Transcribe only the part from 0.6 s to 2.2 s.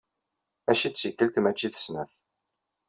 Mačči d tikkelt mačči d snat.